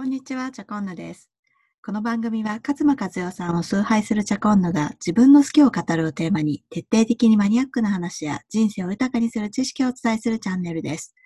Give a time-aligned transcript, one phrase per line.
[0.00, 1.28] こんにちは、チャコンヌです。
[1.84, 11.16] この番組は、勝間和代さんを崇拝するチャコンヌが自分の好きを語るをテーマに、徹底的にマニアックな話や人生を豊かにする知識をお伝えするチャンネルです。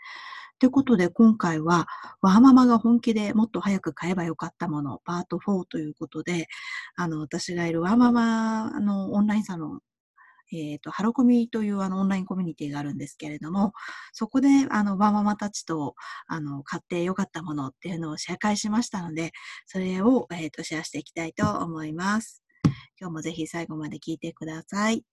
[0.58, 1.86] ということで、今回は、
[2.22, 6.48] ワーママが本気でもっと早く買えばよかったもの、パート4ということで、
[6.96, 9.80] あの、私がいるワーママのオンラインサロン
[10.52, 13.72] えっ、ー、と、ハロコミというあのオンラインコミュニティがあるんですけれども、
[14.12, 15.94] そこであの、ワママたちと
[16.26, 19.32] あの、買ってよかったものっていうのを紹介しましたので、
[19.66, 22.42] それを、えっ、ー、と、シェアしていきたいと思います。
[23.00, 25.04] 今日もぜひ最後まで聞いてください。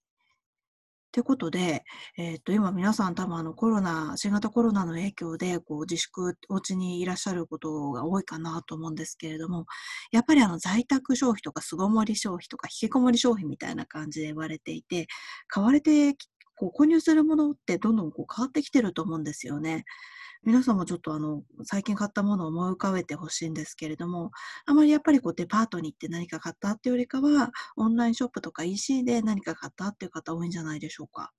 [1.12, 1.84] ということで、
[2.18, 9.66] えっ、と、今皆さん多分あのコロナ、新型コロナの影響で、こう自粛、お家にいらっしゃることが多いかなと思うんですけれども、
[10.12, 15.08] やっぱりあの在宅消費とか巣ごもり消費とか引きこもり消費みたいな感じで言われていて、
[15.48, 19.86] 買われてき、こう購入するものってどんどんこう変わってきてると思うんですよね。
[20.44, 24.32] 皆さんもちょっとあの、最近買ったものを思い浮かべてほしいんですけれども、
[24.66, 31.32] あまりやっぱりこうデパートに行って何か買ったっていうよりかは、オンラインショップとか EC で何か買ったっていう方多いんじゃないでしょうか。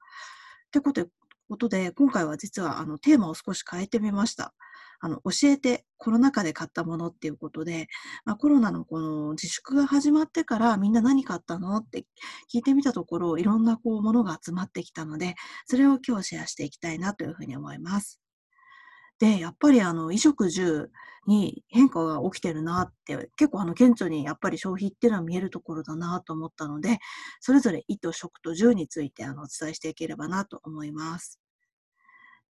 [0.69, 1.11] ってことで、
[1.51, 4.55] ことで今回は実はあのテーマを少し変えてみました。
[5.01, 7.89] あの、教えてコロナ禍で買ったものっていうことで、
[8.25, 12.05] まあ、コロナのこの自粛が始まってからみんな何買ったのって
[12.53, 15.35] 聞いてみたところ、いろんなこうものが集まってきたので、
[15.67, 18.21] それを今日シェアしていきたいなというふうに思います。
[19.19, 20.91] で、やっぱりあの、衣食住
[21.27, 26.99] に変化が起きてるなって、結構あの、顕著にやっぱり消費っていうのは見えるところだなと思ったので、
[27.41, 31.40] それぞれ意と食と住についてあの、お伝えしていければなと思います。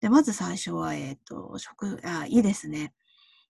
[0.01, 2.93] で、まず最初は、えっ、ー、と、食、あ、いいですね。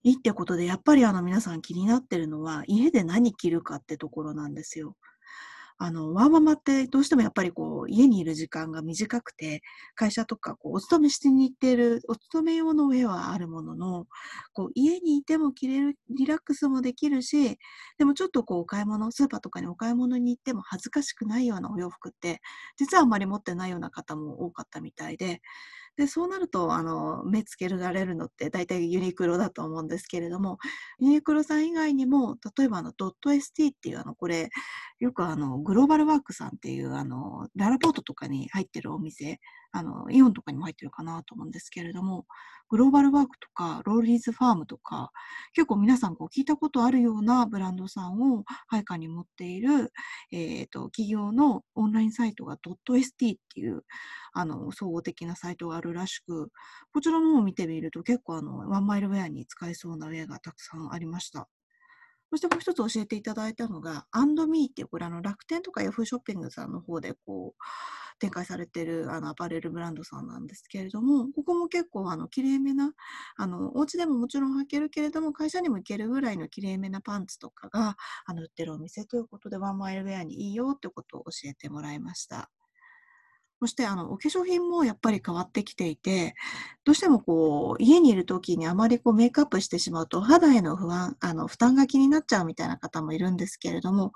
[0.02, 4.96] いいってことで、やっぱりあの皆さん気になってるのは、家で何着るかってところなんですよ。
[5.82, 9.62] あの、ワーママってどうしてもやっぱりこう、家にいる時間が短くて、
[9.94, 14.06] 会社とかこう、お勤めしに行っている、お勤め用の上はあるものの、
[14.52, 17.58] こう、家にいても着れる、リラックスもできるし、
[17.98, 22.42] でもちょっとこう、お買い物、スーパーとかにお買い物に行っても恥ずかしくないようなお洋服って、
[22.76, 25.40] 実はあんまり持ってないような方も多かったみたいで、
[26.00, 30.58] で、そうなると、あの、目つけられるのって大体ユニクロだと思うんですけれども、
[30.98, 34.48] ユニクロさん以外にも、例えばあの、ドット ST っていうあの、これ、
[35.00, 39.40] よくあの、グローバルワークさんっていうあの、ララポートとかに入ってるお店、
[39.72, 42.26] あの、イオンとかにも入ってるかなと思うんですけれども、
[42.68, 45.10] グローバルワークとか、ローリーズファームとか、
[45.54, 49.90] 結構皆さんこう聞いたことあるようなブランドさんを配下に持っている、
[50.32, 53.84] えっ、ー、と、企業のオンラインサイトが .st っていう、
[54.34, 56.50] あの、総合的なサイトがあるらしく、
[56.92, 61.48] こちらの方を見てみると結構あの、ワンマイルウェアに使えそうなウェアがたくさんありました。
[62.30, 67.62] そしてもう一つ教えていただいたのが、アンドミーっていう、これあの楽天とかヤフーショッピングさんの方でこう、
[68.20, 72.92] 展開されてるあのアパレルブランドさんなんですけれども、ここも結構あの綺麗めな、
[73.36, 77.96] あの、お家でももちろん履けるけれども、会社にも行けるぐらいの綺麗めなパンツとかが
[78.26, 82.50] あの売ってるお店ということで、ワンマイルウェアにいいよってことを教えてもらいました。
[83.60, 86.34] そして、あの、お化粧品もやっぱり変わってきていて、
[86.84, 94.10] どうしてもこう、家にいる時にあまりこうメイクアップしてしまうと、肌への不安、あの、負担が気になっちゃうみたいな方もいるんですけれども、っ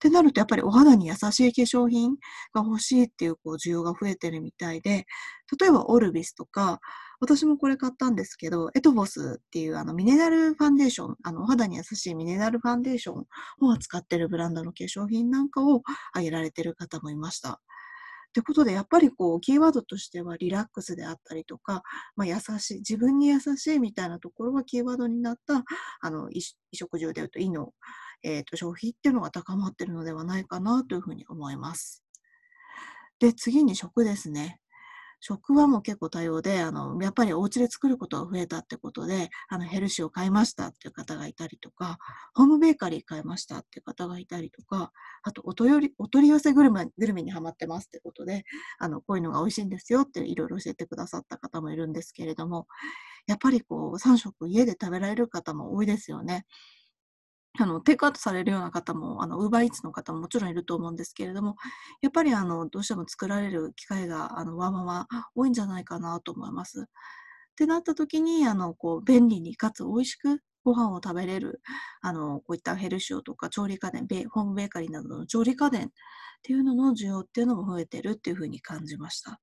[0.00, 1.18] てなるとやっぱりお肌に優し
[1.48, 2.14] い化粧品
[2.52, 5.06] が欲しいっていうこう需要が増えてるみたいで、
[5.60, 6.80] 例えばオルビスとか、
[7.20, 13.26] 私もこれ買ったんですけど、エトボスっていうあのミネラルファンデーション、あのお肌に優しいミネラルファンデーション
[13.60, 17.60] を扱ってるブランドの化粧品なんかを挙げられてる方もいました。
[18.34, 21.84] ってことで、やっぱりこう、キーワードとしてはリラックスであったりとか、
[22.16, 25.62] まあ、優しい、自分に優しいみたいなところがキーワードになった、
[26.00, 26.40] あの、衣
[26.72, 27.72] 食住でいうと、胃の、
[28.24, 32.02] えー、と消費っていうのが高まってるのではないかなというふうに思います。
[33.20, 34.58] で、次に食ですね。
[35.26, 41.96] 食はもう結構多様で、あの、やっぱりお家で作ることが増えたってことで、あの、ヘルシーを買いましたっていう方がいたりとか、
[42.34, 44.92] ホームベーカリー買いましたっていう方がいたりとか、
[45.22, 48.44] あと、お取りお取り寄せグルメグルメにハマってますってことで、
[48.78, 52.66] あの、こういうのが美味しいんですよっていろいろ教えてくださった方もいるんですけれども、
[53.26, 56.44] やっぱりこう、3食家で食べられる方も多いですよね。
[57.56, 61.56] あの、テイクアウトされるような方も、あの、ウーバーイーツの方ももちろんいると思うんですけれども、
[62.02, 65.06] やっぱりあの、どうしても作られる機会が、あの、わまま
[65.36, 66.82] 多いんじゃないかなと思います。
[66.82, 66.84] っ
[67.56, 71.60] てなった時に、あの、こう、便利にかつ美味しくご飯を食べれる、
[72.02, 75.90] あの、こういったヘルシオとか調理家電、ベホームベーカリーなどの調理家電っ
[76.42, 79.40] ていうのの需要っていうのも増えてるっていうふうに感じました。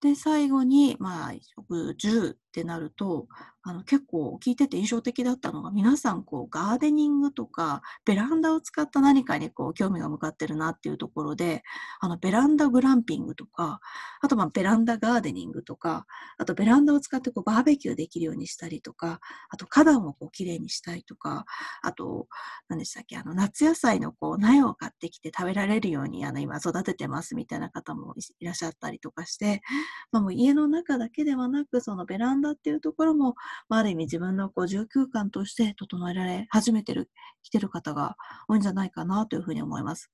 [0.00, 3.28] で、最後に、まあ、食住ってなると、
[3.62, 11.62] あの結構聞いてて印象的だったのが、皆さんこうガーデニングとか、ベランダを使った何かにこう興味が向かってるなっていうところで、
[12.00, 13.80] あのベランダグランピングとか、
[14.20, 16.06] あとまあベランダガーデニングとか、
[16.38, 19.20] あとベランダを使ってこうバーベキューできるようにしたりとか、
[19.50, 21.44] あと花壇をこうきれいにしたりとか、
[21.82, 22.26] あと、
[22.68, 29.62] 何でしたっけ、あの夏野菜のこう苗を買ってきて食べられるようにあの今育ててますみたいな方もいらっしゃったりとかして、
[30.10, 33.34] まあ、もう家の中だけではなく、そのベランダっていうところも、
[33.68, 37.10] まあ、ある意味自分のこう住空間として整えられ始めてる、
[37.42, 38.16] 来てる方が
[38.48, 40.10] 多いんじゃないかなというふうに思います。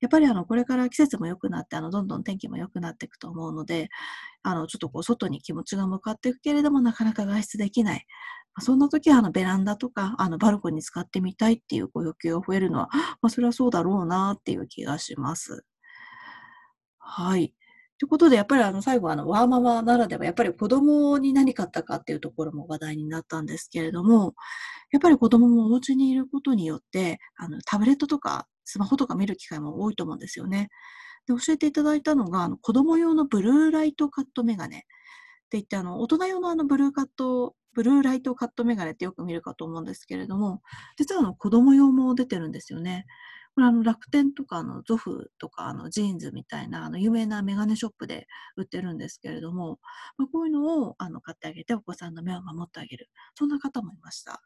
[0.00, 3.90] やっぱりあの、これから季節も良くなって、あの、どんどん天気も良くなっていくと思うので、
[4.44, 8.06] あの、ちょっとこう、外に気持ちが向かっていくけれども、なかなか外出できない。
[8.60, 12.88] そんな時は、あの、ベランダとか、あの、バルコニー使ってみたいっていうご欲求が増えるのは、
[13.22, 15.64] まあ、それはそうだろうなっていう気がします。
[16.98, 17.54] はい。
[18.00, 24.34] ということで、やっぱりあの最後あのワーママならでは、やっぱり子供に何買ったかっていうところも話題になったんですけれども、
[24.90, 30.70] やっぱり子供もお家にいることによって、あのタブレットとかスマホとか見る機会も多いと思うんですよね。
[31.26, 34.86] で教えていただいたのが、あの子供用のブルーライトカットメガネって
[35.52, 40.62] 言って、あの大人用のあのブルーカット、ブルーライトカットメガネってよく見るかと思うんですけれども、
[40.96, 43.04] 実はあの子供用も出てるんですよね。
[43.54, 48.26] これあの楽天とかあのゾフとかあのジーンズみたいなあの有名なメガネショップで
[48.56, 49.78] 売ってるんですけれども、
[50.18, 53.08] まあ、こういうのをあの買ってあげてお子さんの目を守ってあげる。
[53.34, 54.40] そんな方もいました。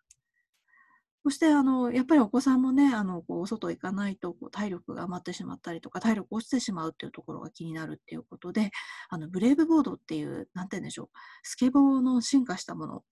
[1.26, 8.70] そして、あの、やっぱりお子さんもね、あの、こう、外行かないと、こう、体力が余ってしまったりとか、体力落ちてしまうっていうところが気になるっていうことで、
[9.08, 11.08] あの、ブレイブボードっていう、なんて言うんでしょう、
[11.42, 13.04] スケボーの進化したもの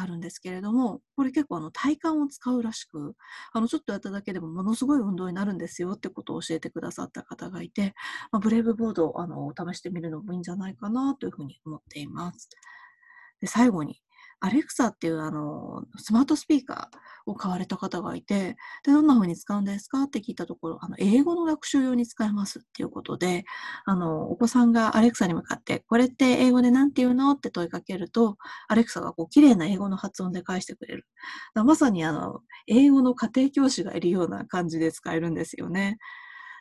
[0.00, 3.14] あるんですけれども、これ結構あの体幹を使うらしく、
[3.52, 7.94] あのちょっとやっただけでもものすごい運動になるんですよってことを教えてくださった方がいて、
[8.32, 12.48] まあ、ブレイブボードをあの試してみるのもいいんじゃないかなというふうに思っています。
[13.40, 14.00] で最後に、
[14.40, 20.04] アレクサっていうあのスマートスピーカーを買われた方がいて、でどんな風に使うんですか？
[20.04, 23.44] って聞いたところ、あの英語の学習用に使えますっていうことで、
[23.84, 27.32] あのお子さんがアレクサに向かって、これって英語で何て言うの？
[27.32, 28.36] って問いかけると、
[28.68, 31.06] アレクサがこう綺麗な英語の発音で返してくれる。
[31.54, 35.98] まさにあの英語の家庭教師がいるような感じで使えるんですよね。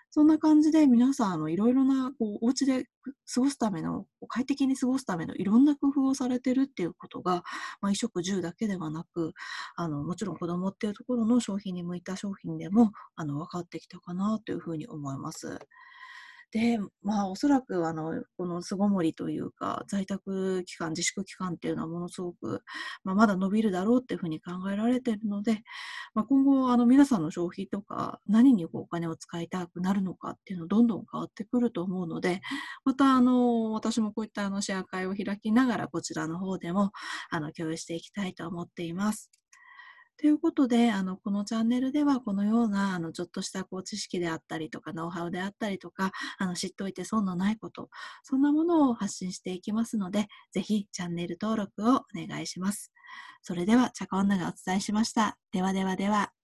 [0.09, 2.86] そんな感じで皆さん、あの、いろいろな、こう、お家で
[3.33, 7.44] 過ごすための、快適に過ごすためのいろんな工夫をされてるっていうことが、まあ、
[7.81, 9.33] 衣食住だけではなく、
[9.75, 15.59] あの、もちろん子供っていうところの商品に向いた商品でも、あの、分かってきたかなというふうに思います。
[16.51, 22.63] で、まあ、おそらく、あの、この巣ごもりというか、在宅期間、自粛期間っていうのはものすごく、
[23.03, 25.63] まあ、まだ伸びるだろうっていうふうに考えられているので、
[26.13, 32.41] まあ、今後、あの、皆さんの消費とか、何にこうお金を使いたくなるのかっていうのどんどん変わってくると思うので、
[32.85, 36.91] また、あの、私もこういったあのシェア会を開きながら、こちらの方でも、
[37.29, 39.31] あの、共有していきたいと思っています。
[40.19, 47.90] ということで、あの、このチャンネルでは、このような、あの、ちょっとしたこう知識であったりとか、ノウハウであったりとか、あの、知っておいて損のないこと、
[48.24, 52.92] そんなものを発信していきますので、ぜひチャンネル登録をお願いします。
[53.44, 55.38] それでは、チャコ女がお伝えしました。
[55.52, 56.37] ではではでは。